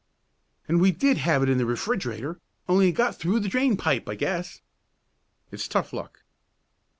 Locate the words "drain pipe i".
3.47-4.15